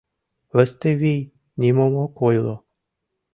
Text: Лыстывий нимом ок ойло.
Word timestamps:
Лыстывий 0.55 1.21
нимом 1.59 1.93
ок 2.03 2.13
ойло. 2.27 2.55